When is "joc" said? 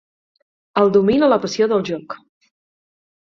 1.91-2.17